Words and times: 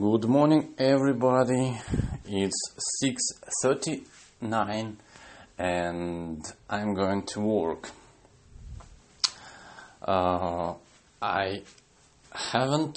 Good 0.00 0.24
morning, 0.24 0.72
everybody. 0.78 1.78
It's 2.24 2.56
6:39 3.62 4.96
and 5.58 6.52
I'm 6.70 6.94
going 6.94 7.24
to 7.24 7.40
work. 7.40 7.90
Uh, 10.00 10.76
I 11.20 11.64
haven't 12.32 12.96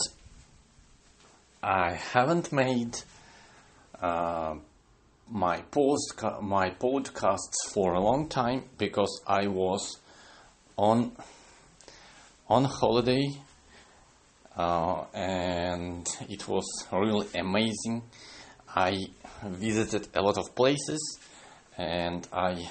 I 1.61 1.95
haven't 1.95 2.53
made 2.53 2.97
uh, 4.01 4.55
my 5.29 5.63
post 5.71 6.23
my 6.41 6.69
podcasts 6.69 7.73
for 7.73 7.93
a 7.95 7.99
long 7.99 8.29
time 8.29 8.69
because 8.77 9.21
I 9.27 9.47
was 9.47 9.99
on 10.77 11.11
on 12.47 12.63
holiday 12.63 13.41
uh, 14.55 15.03
and 15.13 16.07
it 16.29 16.47
was 16.47 16.65
really 16.91 17.27
amazing. 17.37 18.03
I 18.73 19.07
visited 19.43 20.07
a 20.13 20.21
lot 20.21 20.37
of 20.37 20.55
places 20.55 21.19
and 21.77 22.27
I 22.31 22.69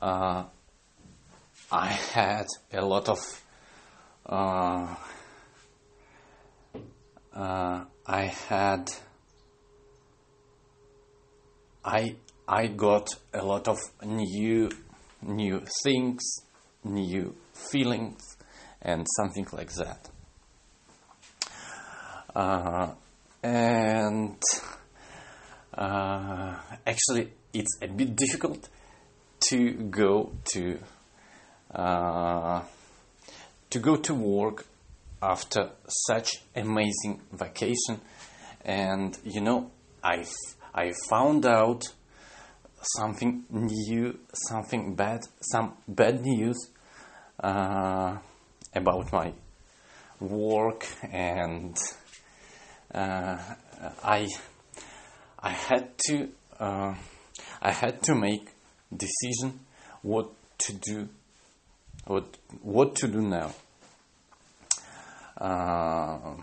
uh, 0.00 0.44
I 1.70 1.86
had 1.86 2.46
a 2.72 2.84
lot 2.84 3.08
of 3.08 3.18
uh, 4.26 4.94
uh 7.34 7.84
I 8.06 8.24
had 8.48 8.90
I 11.84 12.16
I 12.46 12.66
got 12.66 13.08
a 13.32 13.42
lot 13.42 13.68
of 13.68 13.78
new 14.04 14.70
new 15.22 15.62
things, 15.82 16.22
new 16.84 17.34
feelings 17.54 18.31
and 18.82 19.06
something 19.16 19.46
like 19.52 19.72
that. 19.74 20.10
Uh, 22.34 22.90
and 23.42 24.42
uh, 25.74 26.56
actually, 26.86 27.32
it's 27.52 27.78
a 27.80 27.88
bit 27.88 28.16
difficult 28.16 28.68
to 29.48 29.72
go 29.90 30.32
to 30.44 30.78
uh, 31.74 32.62
to 33.70 33.78
go 33.78 33.96
to 33.96 34.14
work 34.14 34.66
after 35.22 35.70
such 36.06 36.42
amazing 36.54 37.20
vacation. 37.32 38.00
And 38.64 39.16
you 39.24 39.40
know, 39.40 39.70
I 40.02 40.24
I 40.74 40.92
found 41.08 41.46
out 41.46 41.82
something 42.96 43.44
new, 43.50 44.18
something 44.48 44.94
bad, 44.94 45.20
some 45.40 45.74
bad 45.86 46.22
news. 46.22 46.70
Uh, 47.42 48.18
about 48.74 49.12
my 49.12 49.32
work 50.20 50.86
and 51.10 51.76
uh, 52.94 53.38
I 54.04 54.28
I 55.38 55.50
had 55.50 55.98
to 56.06 56.28
uh, 56.60 56.94
I 57.60 57.70
had 57.72 58.02
to 58.04 58.14
make 58.14 58.48
decision 58.94 59.60
what 60.02 60.30
to 60.58 60.72
do 60.74 61.08
what 62.06 62.36
what 62.62 62.94
to 62.96 63.08
do 63.08 63.20
now. 63.20 63.54
Uh, 65.36 66.36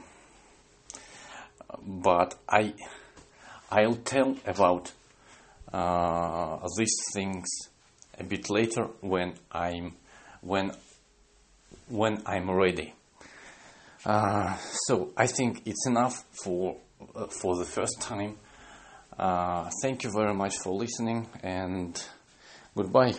but 1.81 2.35
I 2.49 2.73
I'll 3.71 3.95
tell 3.95 4.35
about 4.45 4.91
uh, 5.71 6.57
these 6.77 6.95
things 7.13 7.47
a 8.17 8.23
bit 8.23 8.49
later 8.49 8.87
when 9.01 9.35
I'm 9.51 9.95
when 10.41 10.71
when 11.89 12.21
I'm 12.25 12.49
ready. 12.49 12.93
Uh, 14.05 14.55
so 14.87 15.11
I 15.17 15.27
think 15.27 15.63
it's 15.65 15.85
enough 15.87 16.23
for 16.31 16.77
uh, 17.15 17.27
for 17.27 17.57
the 17.57 17.65
first 17.65 18.01
time. 18.01 18.37
Uh, 19.17 19.69
thank 19.81 20.03
you 20.03 20.11
very 20.11 20.33
much 20.33 20.57
for 20.57 20.73
listening 20.73 21.27
and 21.43 22.01
goodbye. 22.75 23.13